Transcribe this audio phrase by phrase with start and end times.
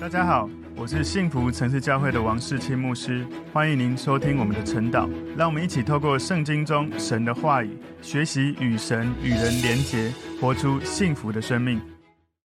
[0.00, 5.06] 大家好，我是幸福城市教会的王世清牧师，欢迎您收听我们的晨祷。
[5.36, 10.10] 让我们一起透过圣经中神的话语，学习与神与人连结，
[10.40, 11.78] 活出幸福的生命。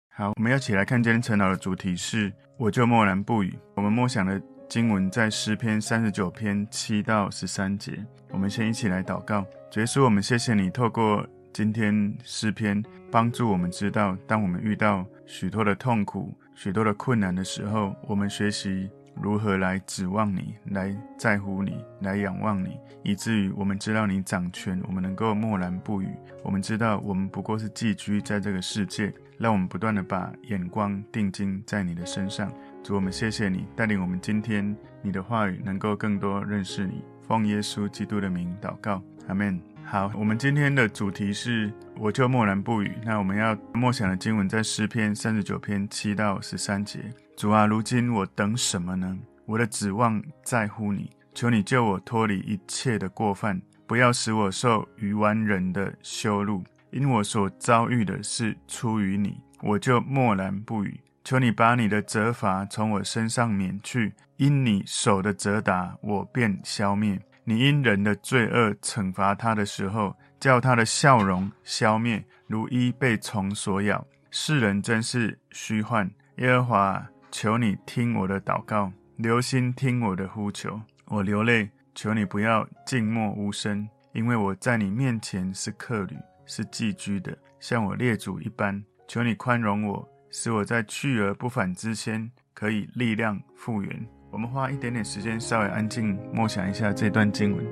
[0.09, 3.57] 好，我们要起来看今天晨祷的主题是“我就默然不语”。
[3.77, 8.05] 我们默想的经文在诗篇三十九篇七到十三节。
[8.33, 12.83] 我们先一起来祷告，主耶稣，我们谢谢你透过今天诗篇，
[13.13, 18.89] 帮助我们知道，当我们遇到许多的痛苦，许多的困难的时候，我们学习
[19.21, 26.09] 如何来指望你，来在乎你，来仰望你，以至于我们知道你掌权，我们能够默然不语。
[26.43, 32.51] 我们知道我们不过是寄居在这个世界，让我们不断的把眼光定睛在你的身上。
[32.83, 37.05] 主，我们谢谢你带领我们今天，你的话语能够更多认识你。
[37.27, 39.74] 奉耶稣基督的名祷告，阿门。
[39.87, 42.91] 好，我们今天的主题是我就默然不语。
[43.05, 46.99] 那我们要默想的经文在诗篇三十九篇七到十三节。
[47.37, 49.17] 主啊，如今我等什么呢？
[49.45, 56.65] 我的指望在乎你，求你救我脱离一切的过犯，不要使我受愚顽人的羞辱。
[56.91, 60.99] 因我所遭遇的是出于你，我就默然不语。
[61.23, 67.21] 求你把你的责罚从我身上免去，因你手的责打，我便消灭。
[67.47, 74.07] 你因人的罪恶惩罚他的时候，叫他的笑容消灭，如一被虫所咬。
[74.31, 76.11] 世人真是虚幻。
[76.39, 80.81] 耶和华，求你听我的祷告，留心听我的呼求。
[81.05, 88.83] 我流泪，求你不要静默无声，因为我在你面前是客旅，是寄居的，像我列祖一般。
[89.07, 94.07] 求你宽容我，使我在去而不返之前，可以力量复原。
[94.35, 97.65] 我们花一点点时间，稍微安静默想一下这段经文。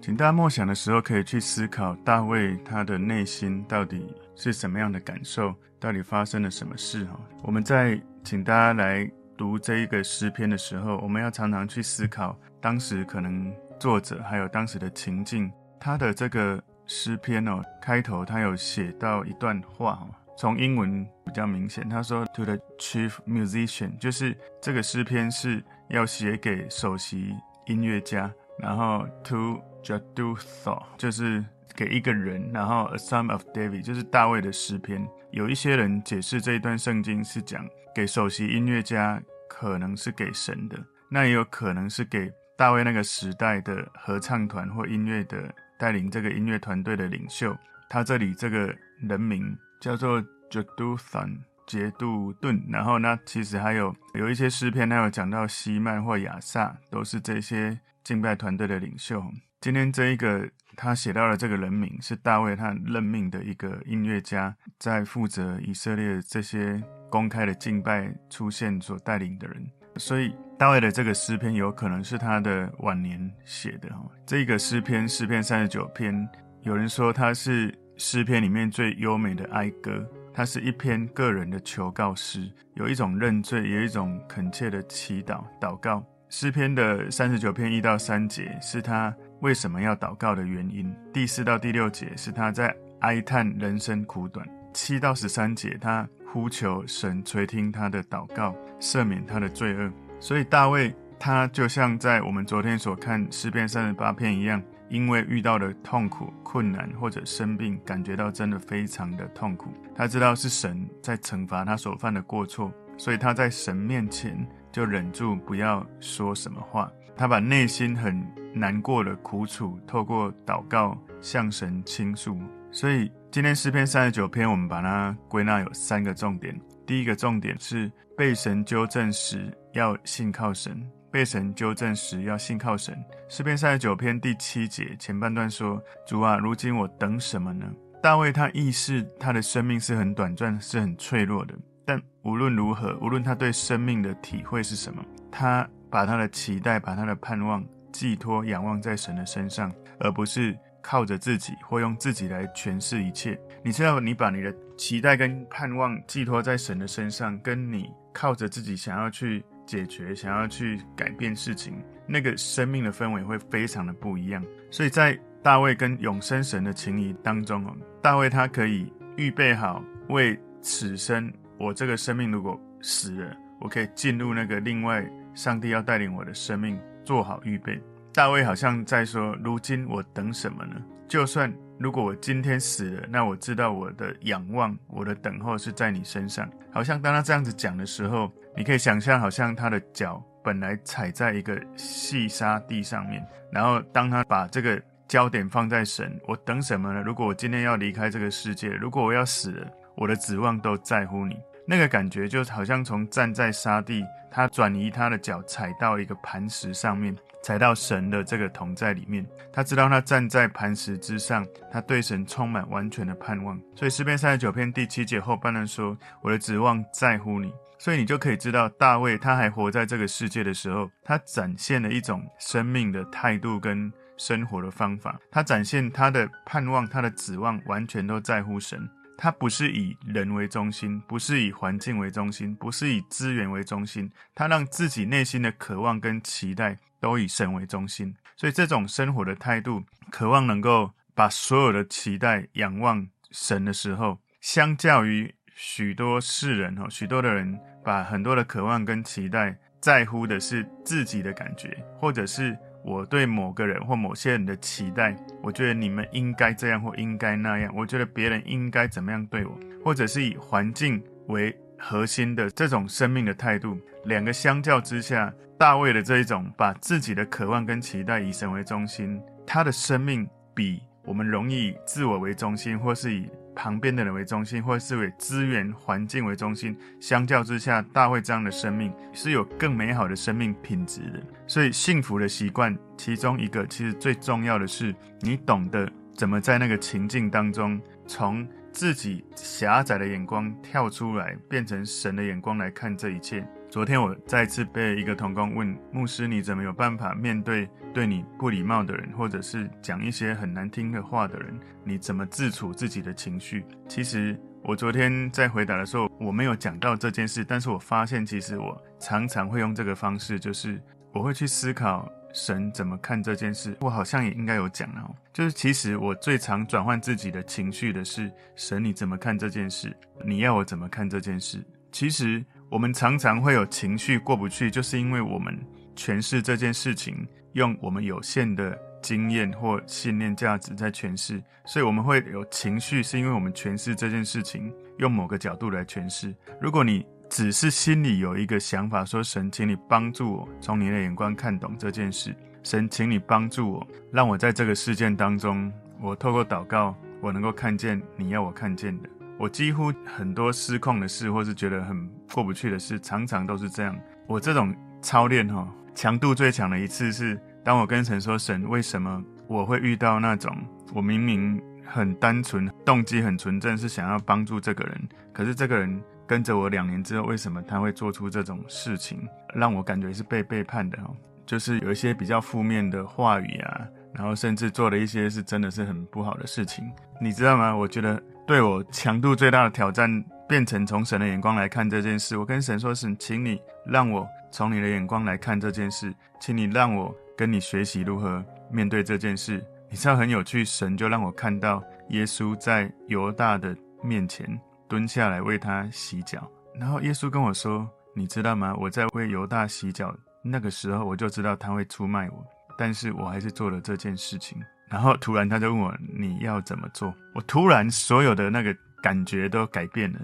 [0.00, 7.04] 请大家默想的时候，可以去思考大卫他的内心到底是什么样的感受，到底发生了什么事？
[7.04, 9.08] 哈，我们再请大家来。
[9.38, 15.50] 读这一个诗篇的时候，我们要常常去思考当时可能作者还有当时的情境。
[15.78, 20.04] 他的这个诗篇哦，开头他有写到一段话，
[20.36, 21.88] 从英文比较明显。
[21.88, 27.32] 他说：“To the chief musician”，就是这个诗篇是要写给首席
[27.66, 28.30] 音乐家。
[28.58, 31.44] 然后 “To Jeduthun”，就是
[31.76, 32.50] 给一个人。
[32.52, 35.08] 然后 “A Psalm of David”，就是大卫的诗篇。
[35.30, 37.64] 有一些人解释这一段圣经是讲。
[37.98, 40.78] 给首席音乐家，可能是给神的，
[41.08, 47.58] 那也有可能是给大卫那个时代的合唱团或音乐的带领这个音乐团队的领袖。
[47.90, 49.44] 他这里这个人名
[49.80, 52.62] 叫做 j e d u t h a n 杰杜顿。
[52.68, 59.20] 然后呢，其实还有有一些诗篇，他有讲到希曼或亚萨，都是这些敬拜团队的领袖。
[59.60, 66.80] 今天这一个他写到了这个人名是大卫他任命的一个音乐家，在负责以色列这些。
[67.10, 73.88] 公开的敬拜出现所带领的人，所以大卫的这个诗篇有可能是他的晚年写的。
[74.26, 76.28] 这个诗篇，诗篇三十九篇，
[76.60, 86.04] 有人说它是诗篇里面最优美的哀歌，它是一篇个人的求告诗，有一种认罪，有一种恳切的祈祷祷告。
[86.28, 96.08] 诗篇的三十九篇一到三节是他为什么要祷告的原因，第四到第六节是他在哀叹人生苦短，七到十三节他。
[96.30, 99.90] 呼求神垂听他的祷告，赦免他的罪恶。
[100.20, 109.72] 所以大卫他就像在我们昨天所看诗篇三十八篇一样，因为遇到的痛苦、困难或者生病，感觉到真的非常的痛苦。
[109.96, 116.92] 他知道是神在惩罚他所犯的过错，所以他在神面前就忍住不要说什么话。
[117.18, 118.24] 他把内心很
[118.54, 122.38] 难过的苦楚透过祷告向神倾诉。
[122.70, 126.58] 所以今天诗篇三十九篇，我们把它归纳有三个重点。
[126.86, 130.80] 第一个重点是被神纠正时要信靠神，
[131.10, 132.96] 被神纠正时要信靠神。
[133.28, 137.66] 诗篇三十九篇第七节前半段说：“主啊，如今我等什么呢？”
[138.00, 141.54] 大卫他意识他的生命是很短暂，是很脆弱的。
[141.84, 150.56] 但无论如何，无论他对生命的体会是什么，他把他的期待、把他的盼望寄托、仰望在神的身上，而不是。
[150.80, 161.74] 靠着自己或用自己来诠释一切，你知道，你把你的期待跟盼望寄托在神的身上，跟你靠着自己想要去解决、想要去改变事情，
[162.06, 164.42] 那个生命的氛围会非常的不一样。
[164.70, 175.04] 所以在大卫跟永生神的情谊当中哦，大卫他可以预备好为此生，我这个生命如果死了，我可以进入那个另外
[175.38, 177.80] 上帝要带领我的生命，做好预备。
[178.12, 180.74] 大卫好像在说：如今我等什么呢？
[181.06, 186.50] 就算如果我今天死了，那我知道我的仰望、我的等候是在你身上。
[186.72, 197.00] 好像当他这样子讲的时候，你可以想象，好像他的脚本来踩在一个细沙地上面，然后当他把这个焦点放在神，我等什么呢？
[197.00, 201.36] 如果我今天要离开这个世界，如果我要死了，我的指望都在乎你。
[201.70, 209.26] 那个感觉就好像从站在沙地，他转移他的脚踩到一个磐石上面，踩到神的这个同在里面。
[209.52, 213.60] 他知道他站在磐石之上，他对神充满完全的盼望。
[213.76, 215.94] 所以诗篇三十九篇第七节后半段说
[216.24, 225.20] ：“我的指望在乎你。”所以你就可以知道，大卫他还活在这个世界的时候，他展现了一种生命的态度跟生活的方法。
[225.30, 228.88] 他展现他的盼望，他的指望完全都在乎神。
[229.20, 234.08] 他不是以人为中心，不是以环境为中心，不是以资源为中心。
[234.32, 238.14] 他让自己内心的渴望跟期待都以神为中心。
[238.36, 239.82] 所以这种生活的态度，
[240.12, 252.56] 渴望能够把所有的期待仰望神的时候，相较于许多世人哈，许多的人把很多的渴望跟期待在乎的是自己的感觉，或者是。
[252.84, 273.28] 我对某个人或某些人的期待，我觉得你们应该这样或应该那样，我觉得别人应该怎么样对我，或者是以环境为核心的这种生命的态度，两个相较之下，大卫的这一种把自己的渴望跟期待以神为中心，他的生命比我们容易以自我为中心，或是以。
[273.58, 281.20] 旁边的人为中心，或是为资源环境为中心，相较之下，大卫这样的生命是有更美好的生命品质的。
[281.48, 293.44] 所以，幸福的习惯其中一个，其实最重要的是你懂得怎么在那个情境当中，从自己狭窄的眼光跳出来，变成神的眼光来看这一切。
[293.70, 301.54] 昨天我再次被一个同工问牧师：“你怎么有办法面对对你不礼貌的人，或者是讲一些很难听的话的人？
[301.84, 310.80] 你怎么自处自己的情绪？”其实我昨天在回答的时候，我没有讲到这件事，但是我发现其实我常常会用这个方式，就是
[311.12, 313.76] 我会去思考神怎么看这件事。
[313.82, 319.94] 我好像也应该有讲哦，就是其实我最常转换自己的情绪的是神，你怎么看这件事？
[320.24, 321.62] 你要我怎么看这件事？
[321.92, 322.42] 其实。
[322.70, 325.58] 我们常常会有情绪过不去，就是因为我们
[325.96, 336.34] 诠释这件事情，用我们有限的经验或信念价值在诠释，所以我们会有情绪，是因为我们诠释这件事情用某个角度来诠释。
[336.60, 349.08] 如果你只是心里有一个想法，说神，请你帮助我从你的眼光看懂这件事，神，请你帮助我，让我在这个事件当中，我透过祷告，我能够看见你要我看见的。
[349.38, 353.96] 我几乎很多失控的事，或是觉得很过不去的事，常常都是这样。
[354.26, 360.52] 我这种操练哈，强度最强的一次是，当我跟神说：“神，为什么我会遇到那种
[360.92, 369.20] 我明明很单纯，动机很纯正，是想要帮助这个人，可是这个人跟着我两年之后，为什么他会做出这种事情，
[369.54, 370.98] 让我感觉是被背叛的？
[370.98, 371.10] 哈，
[371.46, 376.84] 就是有一些比较负面的话语啊，然后甚至做了一些是真的是很不好的事情，
[377.20, 377.72] 你知道吗？
[377.72, 378.20] 我觉得。
[378.48, 382.38] 对我强度最大的挑战，变成从神的眼光来看这件事。
[382.38, 394.58] 我跟神说：“神，请你让我从你的眼光来看这件事，请你让我跟你学习如何面对这件事。”你知道很有趣，神就让我看到耶稣在犹大的面前
[394.88, 398.74] 蹲下来为他洗脚，然后耶稣跟我说：“你知道吗？
[398.80, 402.42] 我在为犹大洗脚，那个时候我就知道他会出卖我，
[402.78, 404.58] 但是我还是做了这件事情。”
[404.90, 407.14] 然后突然他就问我，你要怎么做？
[407.34, 410.20] 我突然所有的那个感觉都改变了。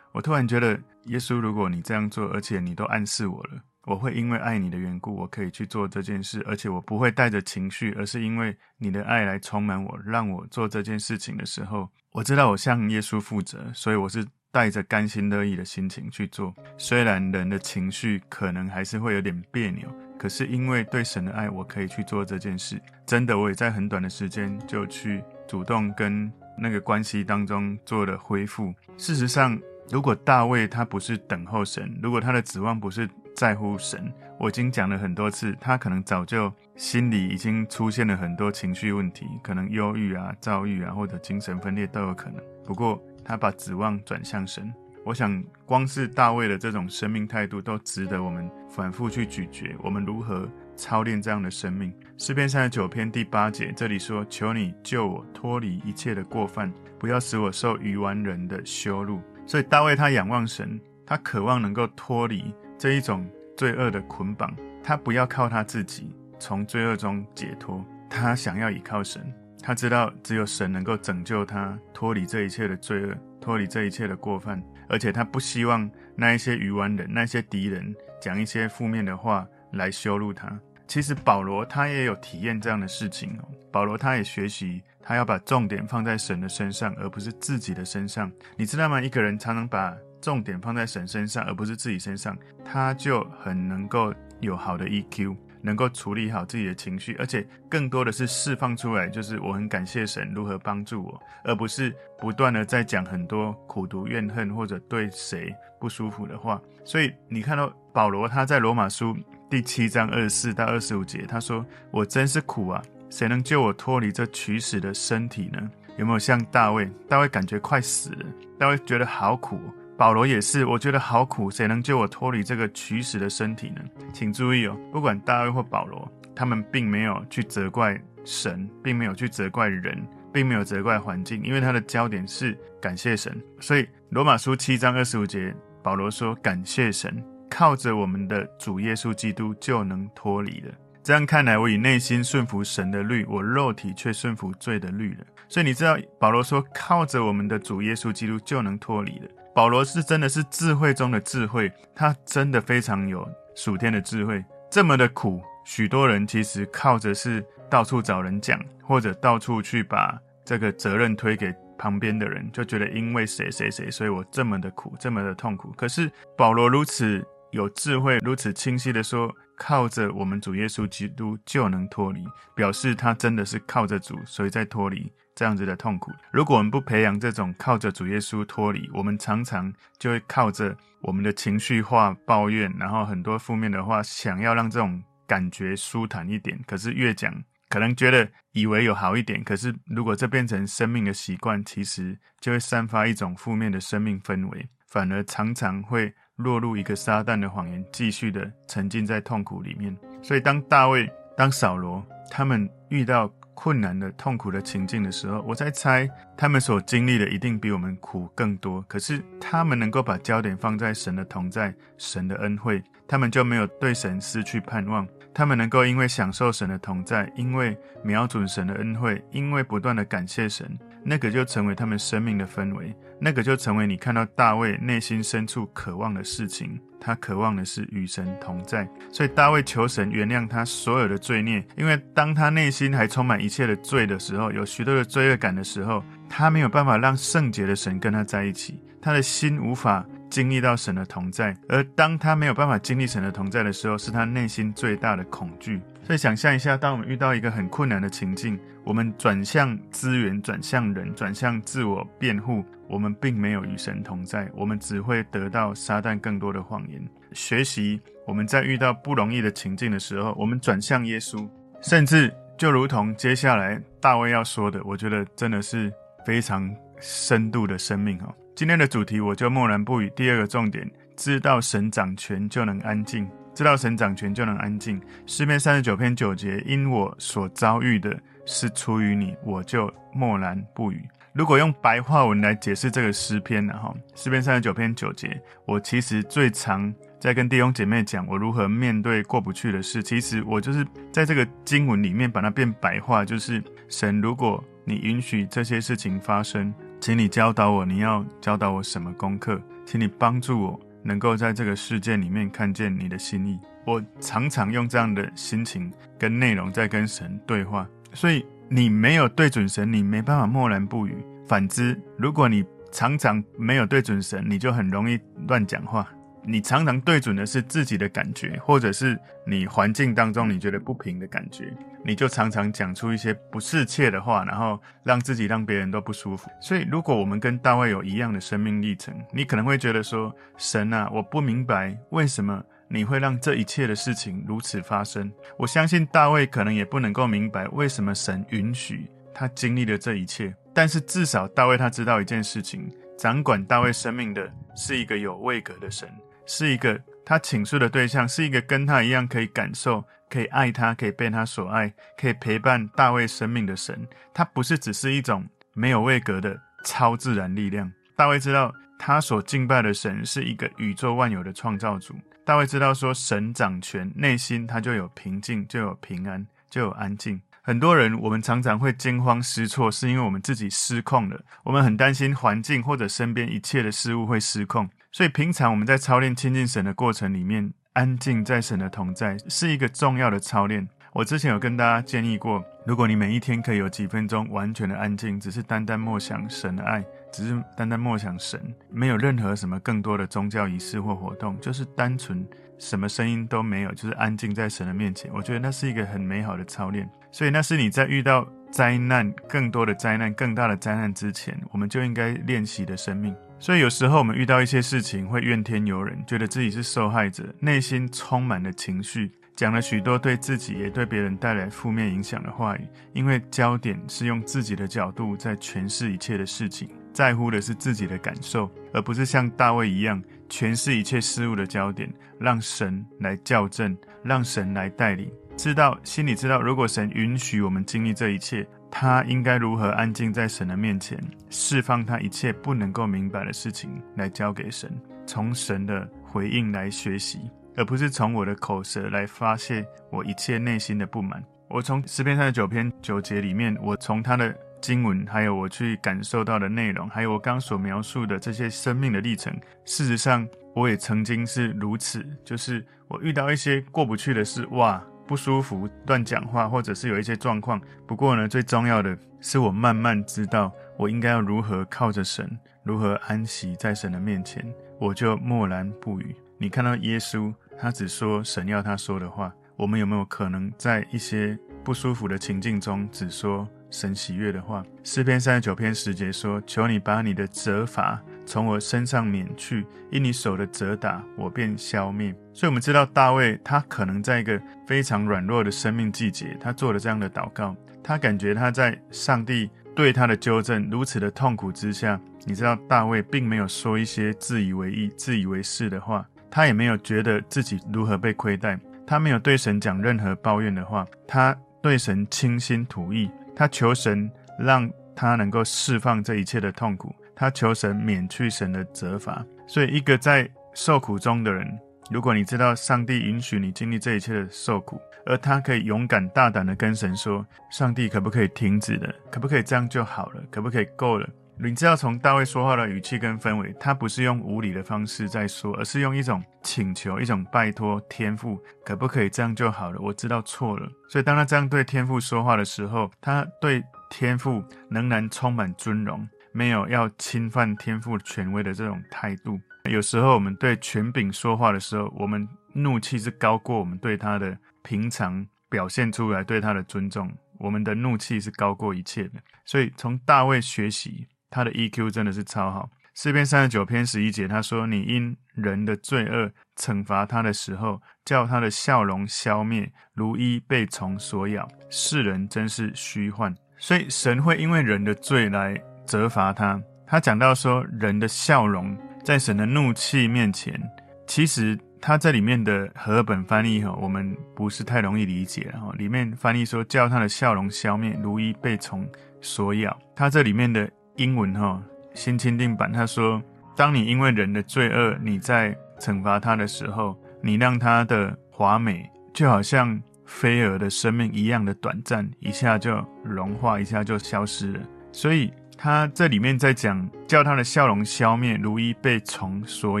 [0.12, 16.54] 我突然觉得耶稣，如果你这样做，而且你都暗示我了，我会因为爱你的缘故，我可以去做这件事，而且我不会带着情绪，而是因为你的爱来充满我，让我做这件事情的时候，我知道我向耶稣负责，所以我是带着甘心乐意的心情去做。
[16.78, 19.88] 虽然人的情绪可能还是会有点别扭。
[20.18, 22.80] 可是因为对神的爱，我可以去做这件事。
[23.06, 28.72] 真的，我也在很短的时间就去主动跟那个关系当中做了恢复。
[28.96, 29.58] 事实上，
[29.90, 42.40] 如果大卫他不是等候神，如果他的指望不是在乎神，我已经讲了很多次，他可能早就心里已经出现了很多情绪问题，可能忧郁啊、躁郁啊，或者精神分裂都有可能。
[42.64, 44.72] 不过他把指望转向神。
[45.04, 49.76] 我想，光是大卫的这种生命态度，都值得我们反复去咀嚼。
[49.82, 51.92] 我们如何操练这样的生命？
[52.16, 69.22] 诗篇三十九篇第八节，这里说：“求你救我脱离一切的过犯，不要使我受愚顽人的羞辱。”所以大卫他仰望神，他渴望能够脱离这一种罪恶的捆绑，他不要靠他自己从罪恶中解脱，他想要依靠神。
[69.62, 74.62] 他知道只有神能够拯救他脱离这一切的罪恶，脱离这一切的过犯，
[74.94, 80.56] 而且他不希望那一些愚顽人、那些敌人讲一些负面的话来羞辱他。
[80.86, 83.48] 其实保罗他也有体验这样的事情哦。
[83.72, 88.30] 保罗他也学习，他要把重点放在神的身上，而不是自己的身上。
[88.56, 89.02] 你知道吗？
[89.02, 106.60] 一个人常常把重点放在神身上，而不是自己身上，他就很能够有好的 EQ，能够处理好自己的情绪，而且更多的是释放出来，就是我很感谢神如何帮助我，而不是不断的在讲很多苦毒怨恨或者对谁不舒服的话。
[106.84, 109.16] 所以你看到保罗他在罗马书。
[109.50, 112.82] 第七章二十四到二十五节，他说：“我真是苦啊！
[113.08, 115.70] 谁能救我脱离这取死的身体呢？
[115.96, 116.90] 有没有像大卫？
[117.08, 118.26] 大卫感觉快死了，
[118.58, 119.60] 大卫觉得好苦。
[119.96, 121.50] 保罗也是，我觉得好苦。
[121.50, 123.80] 谁能救我脱离这个取死的身体呢？
[124.12, 133.40] 请注意哦，不管大卫或保罗，他们并没有去责怪神，并没有去责怪人，并没有责怪环境，因为他的焦点是感谢神。
[133.60, 140.74] 所以罗马书七章二十五节，保罗说：感谢神。”靠着我们的主耶稣基督就能脱离了。
[141.04, 145.24] 这样看来，我以内心顺服神的律，我肉体却顺服罪的律了。
[145.46, 149.28] 所以你知道，保罗说靠着我们的主耶稣基督就能脱离了。
[149.54, 154.44] 保罗是真的是智慧中的智慧，他真的非常有属天的智慧。
[154.70, 161.54] 这么的苦，许多人其实靠着是到处找人讲，或者到处去把这个责任推给。
[161.76, 165.72] 旁边的人就觉得，因为谁谁谁，所以我这么的苦，这么的痛苦。
[165.76, 176.10] 可是保罗如此有智慧，如此清晰的说，靠着我们主耶稣基督就能脱离，表示他真的是靠着主，所以在脱离这样子的痛苦。
[176.30, 186.58] 如果我们不培养这种靠着主耶稣脱离，我们常常就会靠着我们的情绪化抱怨，然后很多负面的话，想要让这种感觉舒坦一点。
[186.66, 187.34] 可是越讲。
[187.70, 199.96] 可能觉得以为有好一点，可是如果这变成生命的习惯，其实就会散发一种负面的生命氛围，反而常常会落入一个撒旦的谎言，继续的沉浸在痛苦里面。
[200.22, 208.82] 所以，当大卫、当扫罗他们遇到困难的、痛苦的情境的时候，我在猜他们所经历的一定比我们苦更多。
[208.88, 215.06] 可是，他们能够把焦点放在神的同在、神的恩惠，他们就没有对神失去盼望。
[215.32, 226.80] 他们能够因为享受神的同在，因为瞄准神的恩惠，因为不断的感谢神，那个就成为他们生命的氛围，那个就成为你看到大卫内心深处渴望的事情。
[227.00, 240.04] 他渴望的是与神同在，所以大卫求神原谅他所有的罪孽，因为当他内心还充满一切的罪的时候，有许多的罪恶感的时候，他没有办法让圣洁的神跟他在一起，他的心无法。
[240.30, 245.80] 经历到神的同在，而当他没有办法经历神的同在的时候，是他内心最大的恐惧。
[246.04, 257.02] 所以想象一下，当我们遇到一个很困难的情境，我们转向资源，转向人，转向自我辩护，我们并没有与神同在，我们只会得到撒旦更多的谎言。
[257.32, 261.48] 学习我们在遇到不容易的情境的时候，我们转向耶稣，
[261.80, 265.90] 甚至就如同接下来大卫要说的，我觉得真的是
[266.26, 266.70] 非常
[267.00, 268.34] 深度的生命哦。
[268.54, 270.12] 今天的主题我就默然不语。
[270.14, 275.00] 第二个重点，知道神掌权就能安静，知道神掌权就能安静。
[275.26, 281.02] 诗篇三十九篇九节，因我所遭遇的是出于你，我就默然不语。
[281.32, 283.74] 如果用白话文来解释这个诗篇呢？
[283.80, 290.02] 哈，诗篇三十九篇九节，我其实最常在跟弟兄姐妹讲我如何面对过不去的事。
[290.02, 296.72] 其实我就是在这个经文里面把它变白话，就是神，如果你允许这些事情发生。
[297.00, 299.60] 请你教导我，你要教导我什么功课？
[299.84, 303.58] 请你帮助我，能够在这个世界里面看见你的心意。
[303.86, 307.86] 我常常用这样的心情跟内容在跟神对话。
[308.12, 311.16] 所以你没有对准神，你没办法默然不语。
[311.46, 316.08] 反之，如果你常常没有对准神，你就很容易乱讲话。
[316.46, 321.72] 你常常对准的是自己的感觉，或者是你环境当中你觉得不平的感觉，
[322.04, 326.50] 你就常常讲出一些不适切的话，然后让自己让别人都不舒服。
[326.60, 340.54] 所以，如果我们跟大卫有一样的生命历程，你可能会觉得说：“神啊，我不明白为什么你会让这一切的事情如此发生。”我相信大卫可能也不能够明白为什么神允许他经历了这一切。
[340.74, 342.86] 但是至少大卫他知道一件事情：
[343.16, 344.46] 掌管大卫生命的
[344.76, 346.08] 是一个有位格的神。
[346.46, 354.06] 是一个他倾诉的对象，是一个跟他一样可以感受、可以爱他、可以被他所爱、可以陪伴大卫生命的神。
[354.32, 357.90] 他不是只是一种没有位格的超自然力量。
[358.16, 362.14] 大卫知道，他所敬拜的神是一个宇宙万有的创造主。
[362.44, 367.40] 大卫知道说神掌权，内心他就有平静，就有平安，就有安静。
[367.66, 371.40] 很多人我们常常会惊慌失措，是因为我们自己失控了。
[371.62, 380.86] 我们很担心环境或者身边一切的事物会失控，所以平常我们在操练亲近神的过程里面，安静在神的同在是一个重要的操练。
[381.14, 387.02] 我之前有跟大家建议过，如果你每一天可以有几分钟完全的安静，只是单单默想神的爱，
[387.32, 392.46] 只是单单默想神，没有任何什么更多的宗教仪式或活动，就是单纯
[392.78, 395.30] 什么声音都没有，就是安静在神的面前。
[395.32, 397.08] 我觉得那是一个很美好的操练。
[397.34, 403.34] 所以那是你在遇到灾难、更多的灾难、更大的灾难之前，我们就应该练习的生命。
[403.58, 409.32] 所以有时候我们遇到一些事情，会怨天尤人，觉得自己是受害者，内心充满了情绪。
[409.56, 425.28] 讲了许多对自己也对别人带来负面影响的话语，因为焦点是用自己的角度在诠释一切的事情，在乎的是自己的感受，而不是像大卫一样诠释一切事物的焦点，让神来校正，让神来带领。
[425.56, 431.18] 知道心里知道，如果神允许我们经历这一切，他应该如何安静在神的面前，
[431.48, 434.90] 释放他一切不能够明白的事情来交给神，
[435.26, 437.38] 从神的回应来学习。
[437.76, 441.42] 而不是从我的口舌来发泄我一切内心的不满。
[441.68, 449.52] 我从诗篇三十九篇九节里面，我从他的经文，还有我去感受到的内容，还有我刚所描述的这些生命的历程，
[449.84, 452.24] 事实上我也曾经是如此。
[452.44, 457.80] 就是我遇到一些过不去的事，哇，不舒服，乱讲话，或者是有一些状况。
[458.06, 464.64] 不过呢，最重要的是我慢慢知道我应该要如何靠着神，如何安息在神的面前，
[464.98, 466.34] 我就默然不语。
[466.58, 467.52] 你看到耶稣。
[467.76, 469.52] 他只说神要他说的话。
[469.76, 474.84] 我们有没有可能在一些不舒服的情境中，只说神喜悦的话？
[475.02, 487.76] 诗篇三十九篇十节说：“求你把你的责罚从我身上免去，因你手的责打，我便消灭。”所以，我们知道大卫他可能在一个非常软弱的生命季节，他做了这样的祷告。
[488.02, 496.26] 他感觉他在上帝对他的纠正如此的痛苦之下，你知道大卫并没有说一些自以为意、自以为是的话。
[496.50, 509.44] 他也没有觉得自己如何被亏待，他没有对神讲任何抱怨的话，他对神倾心吐意，他求神让他能够释放这一切的痛苦，他求神免去神的责罚。
[509.66, 511.66] 所以，一个在受苦中的人，
[512.10, 519.14] 如果你知道上帝允许你经历这一切的受苦，而他可以勇敢大胆的跟神说：“上帝，可不可以停止的？
[519.30, 520.42] 可不可以这样就好了？
[520.50, 530.00] 可不可以够了？”你知道从大卫说话的语气跟氛围，他不是用无理的方式在说，而是用一种请求、一种拜托天父，可不可以这样就好了？
[530.00, 530.88] 我知道错了。
[531.08, 539.60] 所以当他这样对天父说话的时候，他对天父仍然充满尊荣，没有要侵犯天父权威的这种态度。
[539.90, 549.34] 有时候我们对权柄说话的时候，我们怒气是高过我们对他的平常表现出来对他的尊重，我们的怒气是高过一切的。
[549.66, 551.28] 所以从大卫学习。
[551.50, 552.90] 他的 EQ 真的是超好。
[553.14, 561.68] 诗篇三十九篇十一节，他说：“你因人的罪恶惩罚他的时候，叫他的笑容消灭，如衣被虫所咬。
[561.88, 566.80] 世人真是虚幻。”所以神会因为人的罪来责罚他。
[567.06, 570.80] 他讲到说，人的笑容在神的怒气面前，
[571.26, 575.68] 其实他在里面的和本翻译哈，我们不是太容易理解。
[575.72, 579.06] 然后里面翻译说，叫他的笑容消灭，如一被虫
[579.40, 579.96] 所咬。
[580.14, 580.90] 他这里面的。
[581.16, 581.80] 英文哈
[582.12, 583.40] 新钦定版，他说
[583.76, 594.80] ：“当你因为人的罪恶，你在惩罚他的时候，你让他的华美就好像飞蛾的生命一样的短暂，一下就融化，一下就消失了。
[595.12, 600.00] 所以他这里面在讲，叫他的笑容消灭，如一被虫所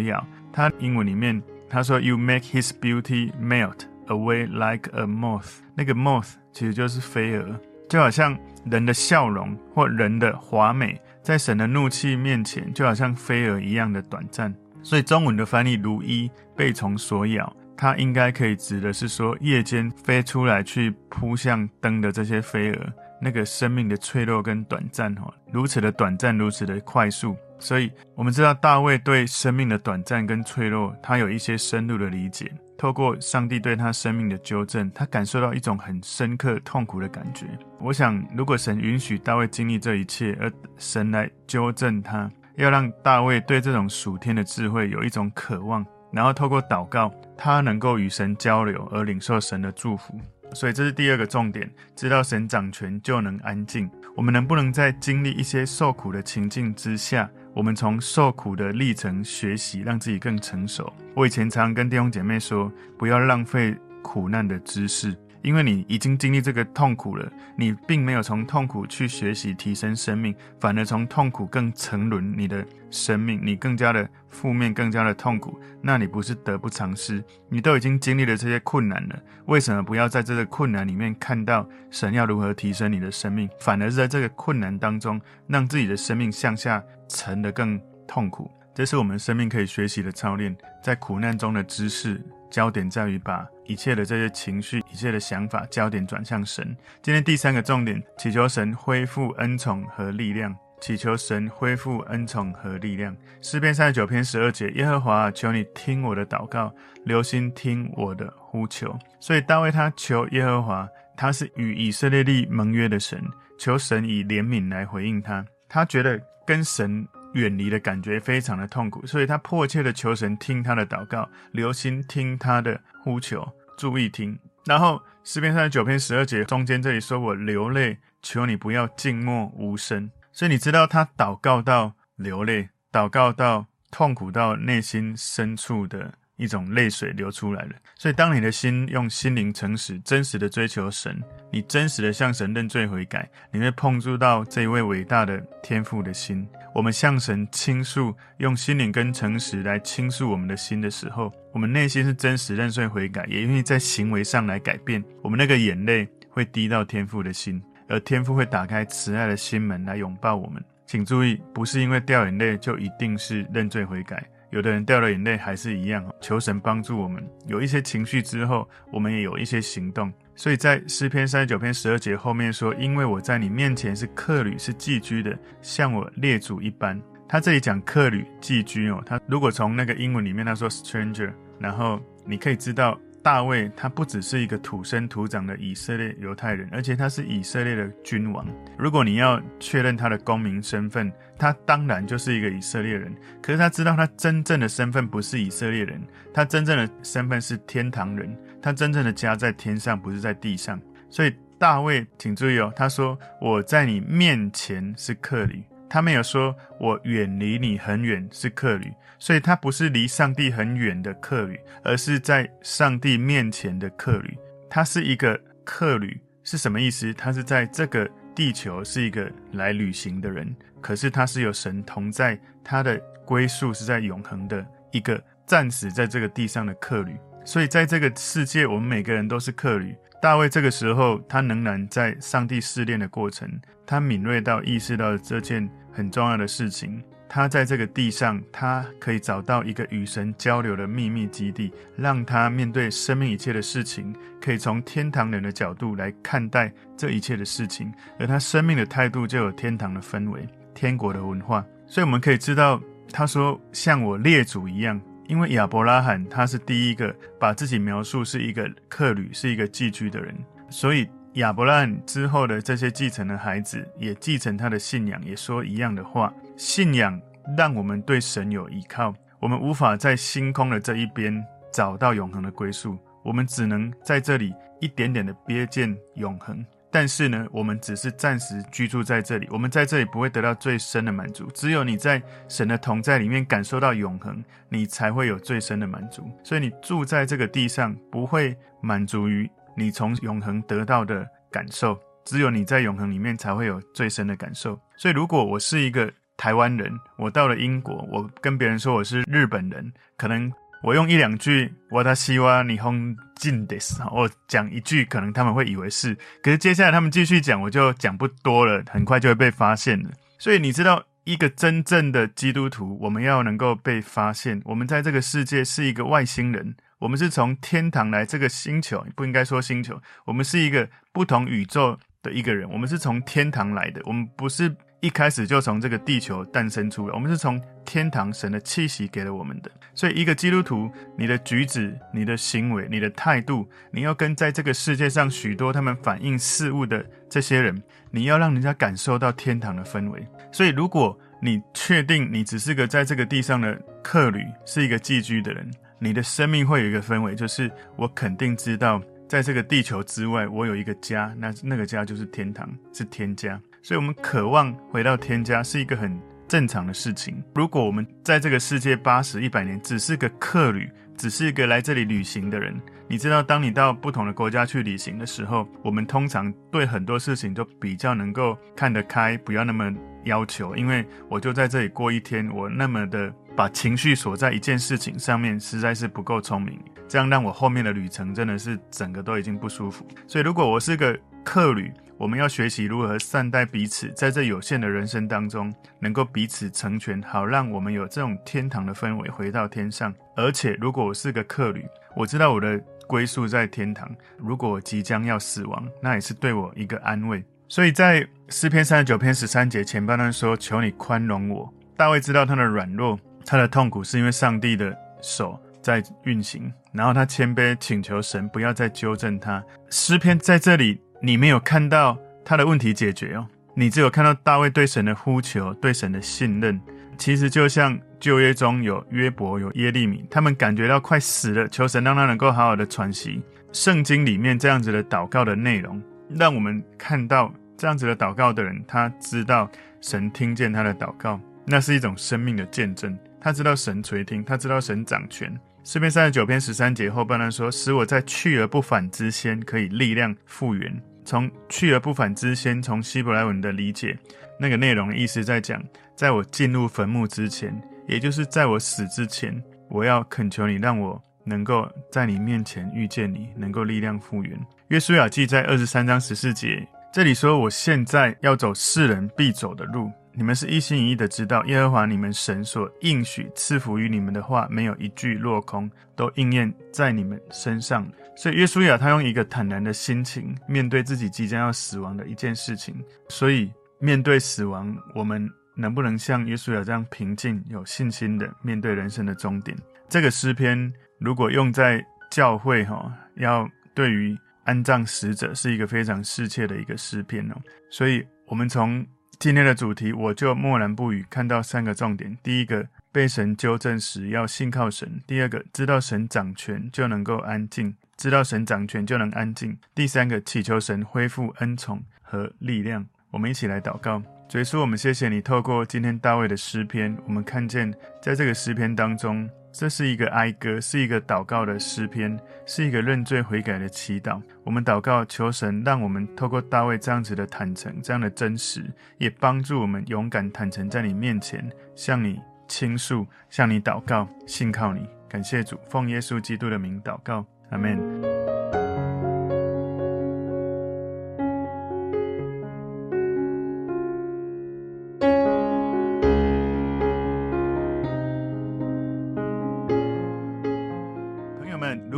[0.00, 0.26] 咬。
[0.52, 14.54] 他英文里面他说：‘You make his beauty melt away like a moth。’那个 moth 其实就是飞蛾，就好像。”人的笑容或人的华美，在神的怒气面前，就好像飞蛾一样的短暂。
[14.82, 22.92] 所以中文的翻译“如一被虫所咬”，它应该可以指的是说，夜间飞出来去扑向灯的这些飞蛾，
[23.24, 27.34] 那个生命的脆弱跟短暂，哈，如此的短暂，如此的快速。
[27.58, 32.52] 所以我们知道大卫对生命的短暂跟脆弱，他有一些深入的理解。
[32.76, 37.46] 透过上帝对他生命的纠正，他感受到一种很深刻痛苦的感觉。
[37.80, 50.20] 我想，如果神允许大卫经历这一切，而神来纠正他，要让大卫对这种属天的智慧有一种渴望，然后透过祷告，他能够与神交流而领受神的祝福。
[50.54, 53.90] 所以这是第二个重点，知道神掌权就能安静。
[54.16, 60.90] 我们能不能在经历一些受苦的情境之下，我们从受苦的历程学习，让自己更成熟。
[61.14, 65.14] 我以前常跟弟兄姐妹说，不要浪费苦难的知识。
[65.44, 75.60] 因为你已经经历这个痛苦了，你并没有从痛苦去学习提升生命，反而从痛苦更沉沦你的生命，你更加的负面，更加的痛苦。
[75.82, 77.22] 那你不是得不偿失？
[77.50, 87.78] 你都已经经历了这些困难了，为什么不要在这个困难里面看到神要如何提升你的生命，反而是在这个困难当中让自己的生命向下沉得更
[88.08, 88.50] 痛苦？
[88.74, 92.18] 这是我们生命可以学习的操练，在苦难中的知识。
[92.54, 96.64] 焦点在于把一切的这些情绪、一切的想法，焦点转向神。
[97.02, 100.54] 今天第三个重点，祈求神恢复恩宠和力量。
[100.80, 103.16] 祈求神恢复恩宠和力量。
[103.42, 106.72] 诗篇三十九篇十二节：耶和华，求你听我的祷告，
[107.04, 108.96] 留心听我的呼求。
[109.18, 113.20] 所以大卫他求耶和华，他是与以色列立盟约的神，
[113.58, 115.44] 求神以怜悯来回应他。
[115.68, 117.04] 他觉得跟神。
[117.34, 124.36] 远离的感觉非常的痛苦，所以他迫切的求神听他的祷告，留心听他的呼求，注意听。
[124.64, 136.14] 然后诗篇三十九篇十二节中间这里说：“我流泪，求你不要静默无声。”所以你知道他祷告到流泪，祷告到痛苦到内心深处的。
[136.36, 146.46] 一种泪水流出来了，所以当你的心用心灵诚实、真实的追求神，你真实的向神认罪悔改，你会碰触到这一位伟大的天父的心。
[146.74, 155.02] 我们向神倾诉，用心灵跟诚实来倾诉我们的心的时候，我们内心是真实认罪悔改，也愿意在行为上来改变。
[155.22, 160.60] 我们那个眼泪会滴到天父的心，而天父会打开慈爱的心门来拥抱我们。
[160.84, 164.26] 请注意，不是因为掉眼泪就一定是认罪悔改。
[164.54, 167.20] 有的人掉了眼泪还是一样，求神帮助我们。
[167.48, 170.12] 有一些情绪之后，我们也有一些行动。
[170.36, 179.02] 所以在诗篇三十九篇十二节后面说：“因为我在你面前是客旅，是寄居的，像我列祖一般。”他这里讲客旅、寄居哦。
[179.04, 182.96] 他如果从那个英文里面他说 stranger，然后你可以知道。
[183.24, 188.46] 大卫他不只是一个土生土长的以色列犹太人，而且他是以色列的君王。
[188.76, 193.10] 如果你要确认他的公民身份，他当然就是一个以色列人。
[193.40, 195.98] 可是他知道他真正的身份不是以色列人，
[196.34, 198.36] 他真正的身份是天堂人。
[198.60, 200.78] 他真正的家在天上，不是在地上。
[201.08, 208.92] 所以大卫，请注意哦，他说：“我在你面前是客旅。”他没有说“我远离你很远”是客旅。
[209.20, 214.36] 所以他不是离上帝很远的客旅，而是在上帝面前的客旅。
[214.68, 217.14] 他是一个客旅，是什么意思？
[217.14, 227.14] 他是在这个地球是一个来旅行的人，可是他是有神同在，他的归宿是在永恒的一个暂时在这个地上的客旅。
[227.44, 229.94] 所以在这个世界，我们每个人都是客旅。
[230.20, 233.48] 大卫这个时候，他仍然在上帝试炼的过程，
[233.86, 237.02] 他敏锐到意识到这件很重要的事情。
[237.26, 251.64] 他在这个地上，他可以找到一个与神交流的秘密基地，让他面对生命一切的事情，可以从天堂人的角度来看待这一切的事情，而他生命的态度就有天堂的氛围、天国的文化。
[251.86, 252.80] 所以我们可以知道，
[253.10, 260.36] 他说像我列祖一样，因为亚伯拉罕他是第一个把自己描述是一个客旅、是一个寄居的人，
[260.68, 266.32] 所以亚伯拉罕之后的这些继承的孩子也继承他的信仰，也说一样的话。
[266.56, 267.20] 信仰
[267.56, 276.64] 让我们对神有依靠，我们无法在星空的这一边找到永恒的归宿，我们只能在这里一点点的瞥见永恒。
[276.88, 281.50] 但是呢，我们只是暂时居住在这里，我们在这里不会得到最深的满足。
[281.52, 286.30] 只有你在神的同在里面感受到永恒，你才会有最深的满足。
[286.44, 294.78] 所以你住在这个地上，不会满足于你从永恒得到的感受，只有你在永恒里面才会有最深的感受。
[294.96, 303.76] 所以，如果我是一个台湾人，我到了英国，我跟别人说我是日本人，可能我用一两句“我的希望霓虹近的”，
[304.12, 310.10] 我讲一句，可能他们会以为是，可是接下来他们继续讲，我就讲不多了，很快就会被发现了。
[310.38, 324.74] 所以你知道，一个真正的基督徒，我们要能够被发现，我们在这个世界是一个外星人，我们是从天堂来这个星球，不应该说星球，我们是一个不同宇宙的一个人，我们是从天堂来的，我们不是。
[325.02, 329.70] 一开始就从这个地球诞生出来，我们是从天堂神的气息给了我们的。
[329.94, 340.26] 所以，一个基督徒，你的举止、你的行为、你的态度，你要跟在这个世界上许多他们反映事物的这些人，你要让人家感受到天堂的氛围。
[340.50, 345.70] 所以，如果你确定你只是个在这个地上的客旅，是一个寄居的人，
[346.04, 353.58] 你的生命会有一个氛围，就是我肯定知道，在这个地球之外，我有一个家，那那个家就是天堂，是天家。
[353.82, 356.14] 所以，我们渴望回到天家，是一个很
[356.46, 357.42] 正常的事情。
[357.54, 369.90] 如果我们在这个世界八十一百年，只是个客旅，只是一个来这里旅行的人，你知道，当你到不同的国家去旅行的时候，我们通常对很多事情都比较能够看得开，不要那么
[370.24, 380.06] 要求，因为我就在这里过一天，我那么的把情绪锁在一件事情上面，实在是不够聪明，这样让我后面的旅程真的是整个都已经不舒服。
[380.26, 390.12] 所以，如果我是个客旅，我们要学习如何善待彼此，在这有限的人生当中，能够彼此成全，好让我们有这种天堂的氛围，回到天上。
[390.36, 391.86] 而且，如果我是个客旅，
[392.16, 394.10] 我知道我的归宿在天堂。
[394.38, 397.44] 如果我即将要死亡，那也是对我一个安慰。
[397.68, 409.62] 所以在诗篇三十九篇十三节前半段说：“求你宽容我。”大卫知道他的软弱，他的痛苦是因为上帝的手在运行，然后他谦卑请求神不要再纠正他。
[409.90, 411.00] 诗篇在这里。
[411.22, 416.78] 你没有看到他的问题解决哦，你只有看到大卫对神的呼求，对神的信任。
[417.16, 423.40] 其实就像旧约中有约伯、有耶利米，他们感觉到快死了，求神让他能够好好的喘息。
[423.72, 429.70] 圣经里面这样子的祷告的内容，让我们看到这样子的祷告的人，他知道
[430.02, 433.16] 神听见他的祷告，那是一种生命的见证。
[433.44, 435.54] 他知道神垂听，他知道神掌权。
[435.84, 444.18] 诗篇三十九篇十三节后半段说：“使我在去而不返之先，可以力量复原。”从去而不返之先，从希伯来文的理解，
[444.58, 445.78] 那个内容意思在讲，
[446.16, 447.78] 在我进入坟墓之前，
[448.08, 454.58] 也就是在我死之前，我要恳求你，让我能够在你面前遇见你，能够力量复原。
[454.88, 468.06] 约书亚记在二十三章十四节，这里说：“我现在要走世人必走的路。”你们是一心一意的知道，耶和华你们神所应许赐福于你们的话，没有一句落空，都应验在你们身上。
[468.36, 472.94] 所以约书亚他用一个坦然的心情面对自己即将要死亡的一件事情。
[473.28, 479.76] 所以面对死亡，我们能不能像约书亚这样平静、有信心的面对人生的终点？
[480.08, 487.54] 这个诗篇如果用在教会，哈，要对于安葬死者是一个非常适切的一个诗篇哦。
[487.88, 489.06] 所以我们从
[489.38, 491.24] 今天的主题，我就默然不语。
[491.28, 503.04] 看到三个重点：第一个，被神纠正时要信靠神；第二个，知道神掌权就能够安静，知道神掌权就能安静；第三个，祈求神恢复恩宠和力量。
[503.30, 504.22] 我们一起来祷告。
[504.48, 507.92] 主耶稣，我们谢谢你，透过今天大卫的诗篇，我们看见
[508.22, 509.48] 在这个诗篇当中。
[509.74, 514.40] 这是一个哀歌，是一个祷告的诗篇，是一个认罪悔改的祈祷。
[514.62, 525.08] 我们祷告，求神让我们透过大卫这样子的坦诚、这样的真实，也帮助我们勇敢坦诚在你面前，向你倾诉，向你祷告，信靠你。
[525.28, 528.33] 感谢主，奉耶稣基督的名祷告，阿门。